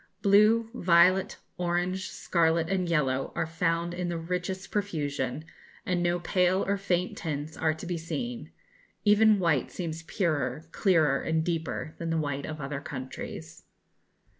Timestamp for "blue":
0.23-0.71